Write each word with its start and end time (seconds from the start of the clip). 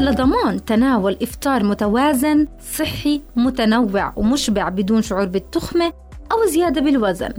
لضمان 0.00 0.64
تناول 0.64 1.16
إفطار 1.22 1.64
متوازن 1.64 2.46
صحي 2.72 3.22
متنوع 3.36 4.12
ومشبع 4.16 4.68
بدون 4.68 5.02
شعور 5.02 5.24
بالتخمة 5.24 5.92
أو 6.32 6.44
زيادة 6.50 6.80
بالوزن. 6.80 7.32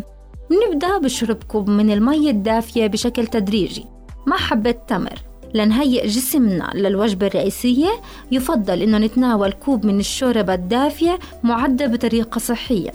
نبدأ 0.51 0.97
بشرب 0.97 1.43
كوب 1.43 1.69
من 1.69 1.91
المية 1.91 2.31
الدافية 2.31 2.87
بشكل 2.87 3.27
تدريجي 3.27 3.85
مع 4.27 4.37
حبة 4.37 4.75
تمر. 4.87 5.21
لنهيئ 5.53 6.07
جسمنا 6.07 6.71
للوجبة 6.75 7.27
الرئيسية. 7.27 7.89
يفضل 8.31 8.81
إنه 8.81 8.97
نتناول 8.97 9.51
كوب 9.51 9.85
من 9.85 9.99
الشوربة 9.99 10.53
الدافية 10.53 11.19
معدة 11.43 11.87
بطريقة 11.87 12.39
صحية. 12.39 12.91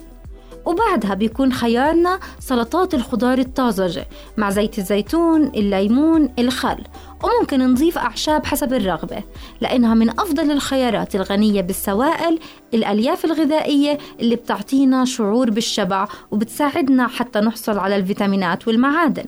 وبعدها 0.66 1.14
بيكون 1.14 1.52
خيارنا 1.52 2.18
سلطات 2.38 2.94
الخضار 2.94 3.38
الطازجة 3.38 4.06
مع 4.36 4.50
زيت 4.50 4.78
الزيتون، 4.78 5.46
الليمون، 5.46 6.28
الخل. 6.38 6.78
وممكن 7.24 7.60
نضيف 7.60 7.98
أعشاب 7.98 8.46
حسب 8.46 8.74
الرغبة 8.74 9.22
لأنها 9.60 9.94
من 9.94 10.10
أفضل 10.10 10.50
الخيارات 10.50 11.14
الغنية 11.14 11.60
بالسوائل 11.60 12.38
الألياف 12.74 13.24
الغذائية 13.24 13.98
اللي 14.20 14.36
بتعطينا 14.36 15.04
شعور 15.04 15.50
بالشبع 15.50 16.08
وبتساعدنا 16.30 17.06
حتى 17.06 17.40
نحصل 17.40 17.78
على 17.78 17.96
الفيتامينات 17.96 18.68
والمعادن. 18.68 19.24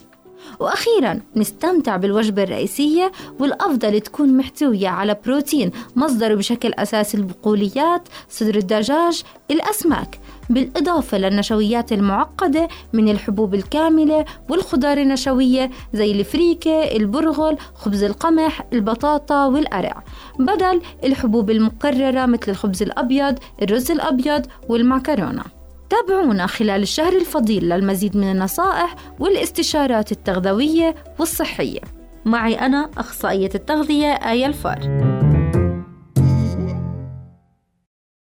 وأخيرا 0.60 1.20
نستمتع 1.36 1.96
بالوجبة 1.96 2.42
الرئيسية 2.42 3.12
والأفضل 3.40 4.00
تكون 4.00 4.36
محتوية 4.36 4.88
على 4.88 5.16
بروتين 5.26 5.70
مصدره 5.96 6.34
بشكل 6.34 6.72
أساسي 6.74 7.16
البقوليات 7.16 8.08
صدر 8.28 8.54
الدجاج 8.56 9.22
الأسماك. 9.50 10.20
بالإضافة 10.50 11.18
للنشويات 11.18 11.92
المعقدة 11.92 12.68
من 12.92 13.08
الحبوب 13.08 13.54
الكاملة 13.54 14.24
والخضار 14.48 14.98
النشوية 14.98 15.70
زي 15.92 16.12
الفريكة، 16.12 16.96
البرغل، 16.96 17.56
خبز 17.74 18.02
القمح، 18.02 18.62
البطاطا 18.72 19.46
والقرع 19.46 20.02
بدل 20.38 20.80
الحبوب 21.04 21.50
المكررة 21.50 22.26
مثل 22.26 22.50
الخبز 22.50 22.82
الأبيض، 22.82 23.38
الرز 23.62 23.90
الأبيض 23.90 24.46
والمعكرونة 24.68 25.42
تابعونا 25.90 26.46
خلال 26.46 26.82
الشهر 26.82 27.12
الفضيل 27.12 27.68
للمزيد 27.68 28.16
من 28.16 28.30
النصائح 28.30 28.94
والاستشارات 29.20 30.12
التغذوية 30.12 30.94
والصحية. 31.18 31.80
معي 32.24 32.54
أنا 32.54 32.90
أخصائية 32.98 33.50
التغذية 33.54 34.12
آية 34.12 34.46
الفار. 34.46 35.25